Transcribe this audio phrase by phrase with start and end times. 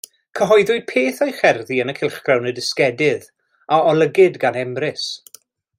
[0.37, 3.29] Cyhoeddwyd peth o'i cherddi yn y cylchgrawn Y Dysgedydd
[3.77, 5.07] a olygid gan Emrys.